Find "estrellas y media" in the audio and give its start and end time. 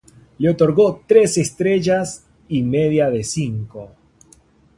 1.37-3.11